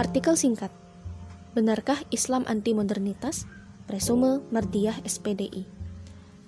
[0.00, 0.72] Artikel singkat.
[1.52, 3.44] Benarkah Islam anti modernitas?
[3.84, 5.68] Presume Mardiyah SPDI.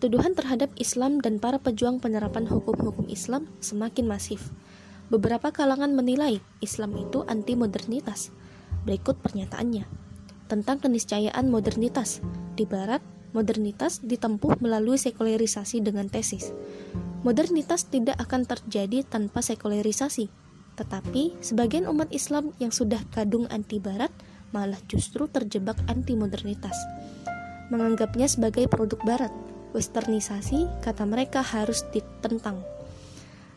[0.00, 4.56] Tuduhan terhadap Islam dan para pejuang penerapan hukum-hukum Islam semakin masif.
[5.12, 8.32] Beberapa kalangan menilai Islam itu anti modernitas.
[8.88, 9.84] Berikut pernyataannya.
[10.48, 12.24] Tentang keniscayaan modernitas.
[12.56, 13.04] Di barat,
[13.36, 16.56] modernitas ditempuh melalui sekularisasi dengan tesis.
[17.20, 20.32] Modernitas tidak akan terjadi tanpa sekularisasi
[20.72, 24.08] tetapi, sebagian umat Islam yang sudah kadung anti barat
[24.56, 26.76] malah justru terjebak anti modernitas.
[27.68, 29.32] Menganggapnya sebagai produk barat,
[29.76, 32.60] westernisasi kata mereka harus ditentang.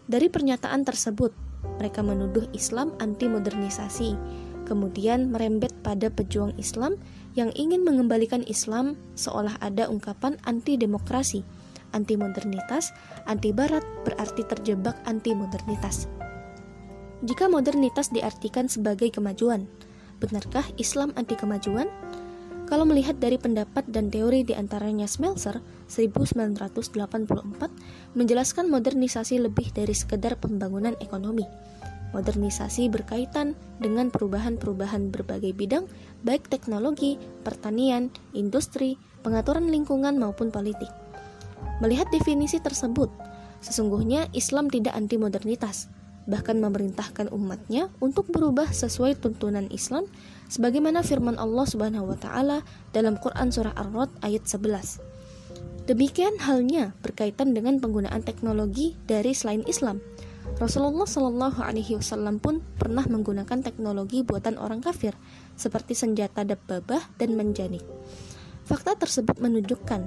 [0.08, 1.36] Dari pernyataan tersebut,
[1.80, 4.16] mereka menuduh Islam anti modernisasi,
[4.68, 6.96] kemudian merembet pada pejuang Islam
[7.36, 11.44] yang ingin mengembalikan Islam seolah ada ungkapan anti demokrasi,
[11.92, 12.96] anti modernitas,
[13.28, 16.08] anti barat berarti terjebak anti modernitas.
[17.26, 19.66] Jika modernitas diartikan sebagai kemajuan,
[20.22, 21.90] benarkah Islam anti kemajuan?
[22.70, 25.58] Kalau melihat dari pendapat dan teori di antaranya Smelser
[25.90, 26.94] 1984
[28.14, 31.50] menjelaskan modernisasi lebih dari sekedar pembangunan ekonomi.
[32.14, 35.90] Modernisasi berkaitan dengan perubahan-perubahan berbagai bidang,
[36.22, 40.94] baik teknologi, pertanian, industri, pengaturan lingkungan maupun politik.
[41.82, 43.10] Melihat definisi tersebut,
[43.66, 45.90] sesungguhnya Islam tidak anti modernitas,
[46.26, 50.10] bahkan memerintahkan umatnya untuk berubah sesuai tuntunan Islam
[50.50, 52.62] sebagaimana firman Allah Subhanahu wa taala
[52.94, 55.16] dalam Quran surah Ar-Rad ayat 11.
[55.86, 60.02] Demikian halnya berkaitan dengan penggunaan teknologi dari selain Islam.
[60.58, 65.14] Rasulullah Shallallahu Alaihi Wasallam pun pernah menggunakan teknologi buatan orang kafir
[65.54, 67.86] seperti senjata dabbabah dan menjanik.
[68.66, 70.02] Fakta tersebut menunjukkan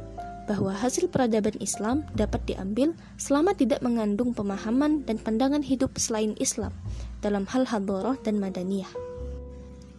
[0.49, 6.73] bahwa hasil peradaban Islam dapat diambil selama tidak mengandung pemahaman dan pandangan hidup selain Islam
[7.21, 8.89] dalam hal hadoroh dan madaniyah.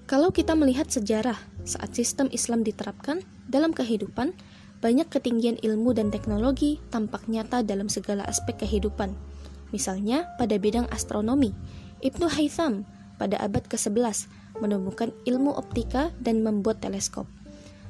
[0.10, 1.38] Kalau kita melihat sejarah
[1.70, 4.34] saat sistem Islam diterapkan dalam kehidupan,
[4.82, 9.14] banyak ketinggian ilmu dan teknologi tampak nyata dalam segala aspek kehidupan.
[9.70, 11.54] Misalnya pada bidang astronomi,
[12.02, 12.90] Ibnu Haytham
[13.22, 17.30] pada abad ke-11 menemukan ilmu optika dan membuat teleskop.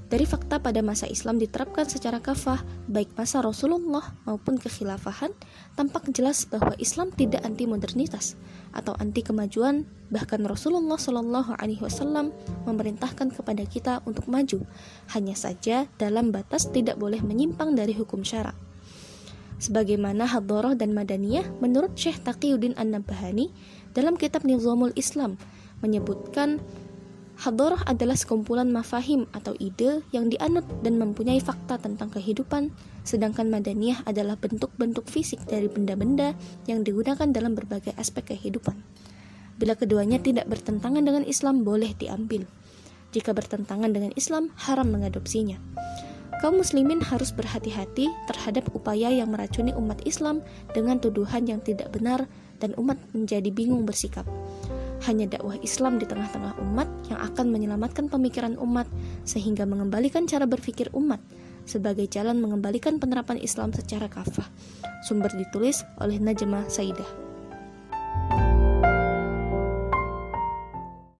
[0.10, 5.30] Dari fakta pada masa Islam diterapkan secara kafah, baik masa Rasulullah maupun kekhilafahan,
[5.78, 8.34] tampak jelas bahwa Islam tidak anti modernitas
[8.74, 9.86] atau anti kemajuan.
[10.10, 12.34] Bahkan Rasulullah Shallallahu Alaihi Wasallam
[12.66, 14.66] memerintahkan kepada kita untuk maju,
[15.14, 18.58] hanya saja dalam batas tidak boleh menyimpang dari hukum syarak.
[19.62, 23.54] Sebagaimana Hadoroh dan Madaniyah menurut Syekh Taqiyuddin An-Nabahani
[23.94, 25.38] dalam kitab Nizamul Islam
[25.86, 26.64] menyebutkan
[27.40, 32.68] Hadorah adalah sekumpulan mafahim atau ide yang dianut dan mempunyai fakta tentang kehidupan,
[33.08, 36.36] sedangkan madaniyah adalah bentuk-bentuk fisik dari benda-benda
[36.68, 38.84] yang digunakan dalam berbagai aspek kehidupan.
[39.56, 42.44] Bila keduanya tidak bertentangan dengan Islam, boleh diambil.
[43.16, 45.64] Jika bertentangan dengan Islam, haram mengadopsinya.
[46.44, 50.44] Kaum muslimin harus berhati-hati terhadap upaya yang meracuni umat Islam
[50.76, 52.28] dengan tuduhan yang tidak benar
[52.60, 54.28] dan umat menjadi bingung bersikap
[55.10, 58.86] hanya dakwah Islam di tengah-tengah umat yang akan menyelamatkan pemikiran umat
[59.26, 61.18] sehingga mengembalikan cara berpikir umat
[61.66, 64.46] sebagai jalan mengembalikan penerapan Islam secara kafah.
[65.02, 67.29] Sumber ditulis oleh Najmah Saidah.